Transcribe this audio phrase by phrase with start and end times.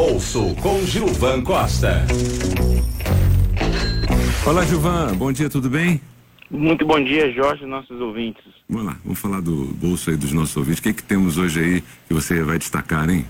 [0.00, 2.06] bolso com Gilvan Costa.
[4.46, 5.14] Olá, Gilvan.
[5.14, 6.00] Bom dia, tudo bem?
[6.50, 8.42] Muito bom dia, Jorge, nossos ouvintes.
[8.66, 10.80] Vamos lá, vamos falar do bolso aí dos nossos ouvintes.
[10.80, 13.26] O que, que temos hoje aí que você vai destacar, hein?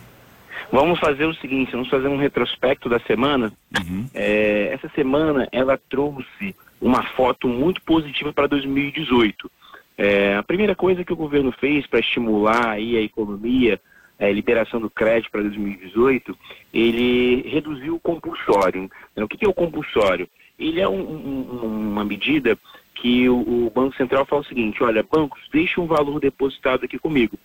[0.70, 3.52] Vamos fazer o seguinte, vamos fazer um retrospecto da semana.
[3.76, 4.06] Uhum.
[4.14, 9.50] É, essa semana ela trouxe uma foto muito positiva para 2018.
[9.98, 13.80] É, a primeira coisa que o governo fez para estimular aí a economia,
[14.26, 16.36] a liberação do crédito para 2018,
[16.72, 18.90] ele reduziu o compulsório.
[19.12, 20.28] Então, o que é o compulsório?
[20.58, 22.58] Ele é um, um, uma medida
[22.94, 26.98] que o, o, Banco Central fala o seguinte, olha, bancos, deixe um valor depositado aqui
[26.98, 27.38] comigo.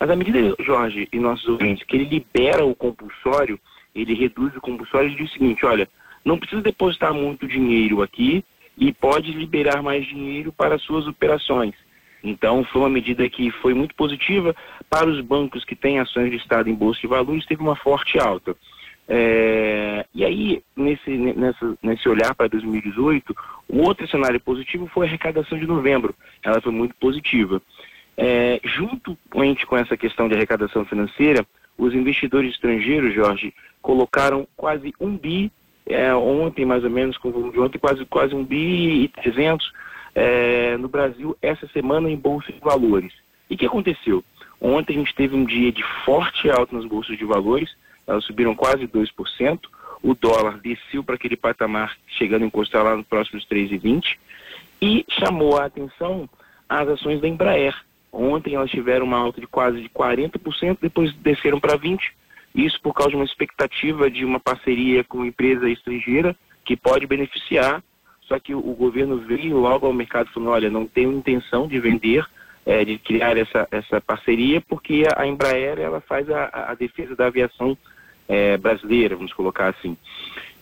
[0.00, 3.60] Mas à medida, Jorge e nossos ouvintes, que ele libera o compulsório,
[3.94, 5.86] ele reduz o compulsório e diz o seguinte, olha,
[6.24, 8.42] não precisa depositar muito dinheiro aqui
[8.78, 11.74] e pode liberar mais dinheiro para suas operações.
[12.22, 14.54] Então, foi uma medida que foi muito positiva
[14.88, 18.18] para os bancos que têm ações de Estado em Bolsa de Valores, teve uma forte
[18.18, 18.56] alta.
[19.08, 23.34] É, e aí, nesse, nessa, nesse olhar para 2018,
[23.68, 26.14] o outro cenário positivo foi a arrecadação de novembro.
[26.42, 27.60] Ela foi muito positiva.
[28.16, 31.44] É, junto com essa questão de arrecadação financeira,
[31.76, 35.50] os investidores estrangeiros, Jorge, colocaram quase um bi,
[35.86, 39.08] é, ontem mais ou menos, com o volume de ontem, quase, quase um bi e
[39.08, 39.72] trezentos
[40.14, 43.12] é, no Brasil essa semana em bolsa de valores.
[43.48, 44.24] E o que aconteceu?
[44.60, 47.74] Ontem a gente teve um dia de forte alta nas bolsas de valores,
[48.06, 49.60] elas subiram quase 2%,
[50.02, 54.16] o dólar desceu para aquele patamar, chegando a encostar lá nos próximos 3,20,
[54.80, 56.28] e chamou a atenção
[56.68, 57.74] as ações da Embraer.
[58.12, 62.00] Ontem elas tiveram uma alta de quase de 40%, depois desceram para 20%,
[62.54, 67.06] isso por causa de uma expectativa de uma parceria com uma empresa estrangeira que pode
[67.06, 67.82] beneficiar,
[68.32, 72.24] só que o, governo veio logo ao mercado falando, olha, não tenho intenção de vender,
[72.64, 77.26] é, de criar essa, essa parceria, porque a Embraer ela faz a, a defesa da
[77.26, 77.76] aviação
[78.26, 79.98] é, brasileira, vamos colocar assim.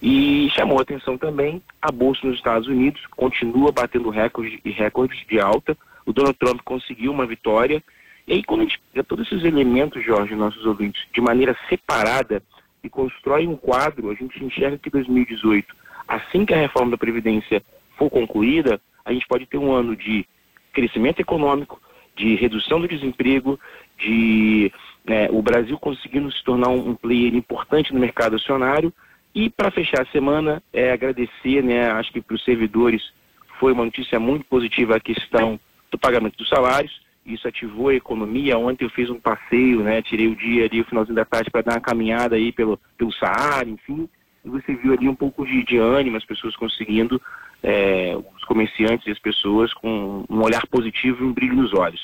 [0.03, 5.39] E chamou atenção também a Bolsa nos Estados Unidos, continua batendo recordes e recordes de
[5.39, 5.79] alta.
[6.05, 7.81] O Donald Trump conseguiu uma vitória.
[8.27, 12.43] E aí, quando a gente pega todos esses elementos, Jorge, nossos ouvintes, de maneira separada
[12.83, 15.73] e constrói um quadro, a gente enxerga que 2018,
[16.11, 17.63] assim que a reforma da Previdência
[17.97, 20.27] for concluída, a gente pode ter um ano de
[20.73, 21.81] crescimento econômico,
[22.17, 23.59] de redução do desemprego,
[23.97, 24.73] de
[25.07, 28.93] né, o Brasil conseguindo se tornar um, player importante no mercado acionário.
[29.33, 33.13] E para fechar a semana, é agradecer, né, acho que para os servidores
[33.61, 35.61] foi uma notícia muito positiva a questão
[35.91, 37.01] do pagamento dos salários.
[37.25, 38.59] Isso ativou a economia.
[38.59, 41.63] Ontem eu fiz um passeio, né, tirei o dia ali, o finalzinho da tarde, para
[41.63, 44.09] dar uma caminhada aí pelo, pelo Saara, enfim.
[44.45, 47.21] E você viu ali um pouco de, de ânimo, as pessoas conseguindo,
[47.63, 52.01] é, os comerciantes e as pessoas com um olhar positivo e um brilho nos olhos.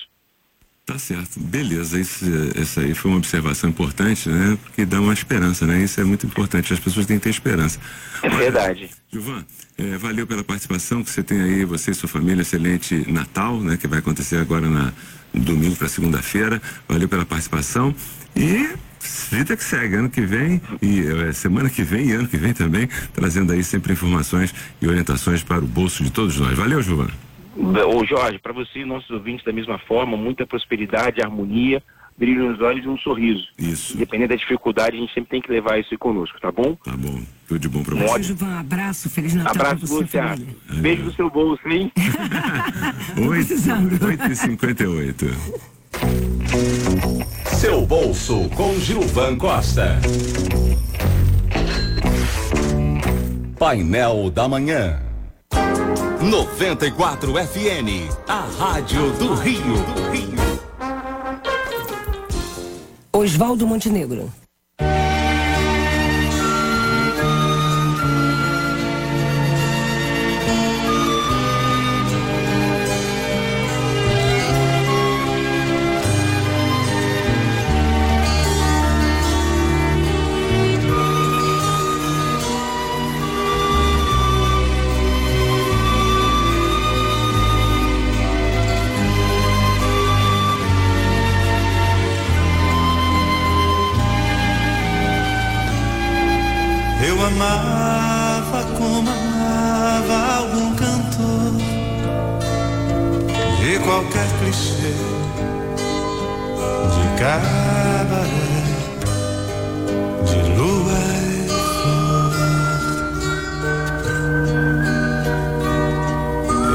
[0.86, 1.98] Tá certo, beleza.
[1.98, 2.24] Isso,
[2.56, 4.56] essa aí foi uma observação importante, né?
[4.62, 5.82] Porque dá uma esperança, né?
[5.82, 6.72] Isso é muito importante.
[6.72, 7.80] As pessoas têm que ter esperança.
[8.22, 8.88] É verdade.
[9.10, 9.44] Gilvan,
[9.76, 12.42] é, valeu pela participação que você tem aí, você e sua família.
[12.42, 13.76] Excelente Natal, né?
[13.76, 14.92] Que vai acontecer agora na
[15.34, 16.62] domingo para segunda-feira.
[16.88, 17.92] Valeu pela participação
[18.36, 18.68] e
[19.36, 22.54] vida que segue, ano que vem e é, semana que vem e ano que vem
[22.54, 26.56] também, trazendo aí sempre informações e orientações para o bolso de todos nós.
[26.56, 27.08] Valeu, Gilvan.
[27.56, 31.82] Ô Jorge, para você e nossos ouvintes da mesma forma, muita prosperidade, harmonia,
[32.16, 33.46] brilho nos olhos e um sorriso.
[33.58, 33.94] Isso.
[33.94, 36.74] Independente da dificuldade, a gente sempre tem que levar isso conosco, tá bom?
[36.76, 37.20] Tá bom.
[37.46, 38.32] Tudo de bom pra você.
[38.32, 38.50] Ótimo.
[38.50, 41.92] Um abraço, Feliz Natal Abraço você, você Beijo no seu bolso, hein?
[43.28, 43.52] 8
[44.32, 45.75] e 58 Seu
[47.86, 50.00] bolso com Gilvan Costa.
[53.56, 55.00] Painel da Manhã.
[56.20, 59.76] 94 FN, a Rádio do Rio.
[63.12, 64.32] Oswaldo Montenegro.
[97.42, 101.52] Amava como amava algum cantor
[103.60, 104.94] de qualquer clichê
[106.94, 108.62] de cabaré,
[110.24, 111.46] de lua e.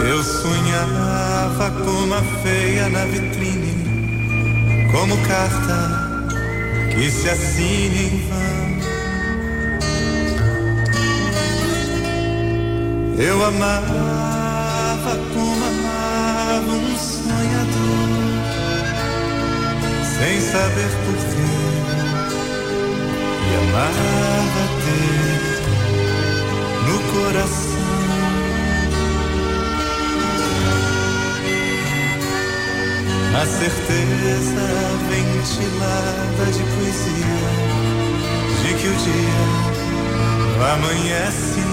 [0.10, 3.74] Eu sonhava como a feia na vitrine,
[4.92, 5.78] como carta
[6.94, 8.61] que se assina em vão
[13.18, 18.10] Eu amava como amava um sonhador,
[20.18, 21.52] sem saber porquê.
[23.48, 25.52] E amava ter
[26.88, 27.72] no coração
[33.34, 34.66] a certeza
[35.10, 37.50] ventilada de poesia
[38.62, 39.72] de que o dia
[40.74, 41.71] amanhece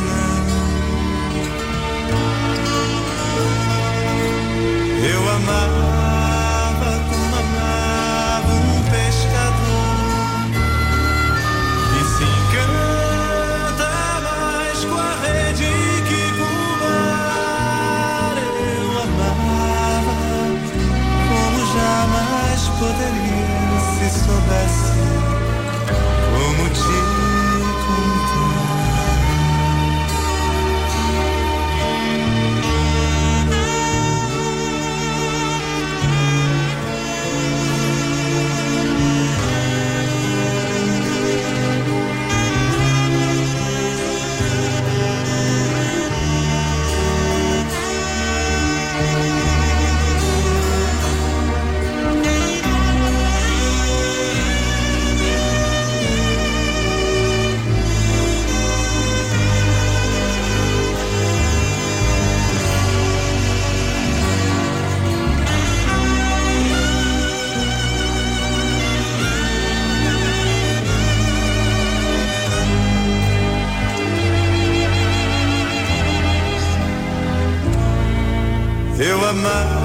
[79.28, 79.77] Eu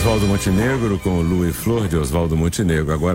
[0.00, 2.94] Oswaldo Montenegro com o Lu e Flor de Oswaldo Montenegro.
[2.94, 3.14] Agora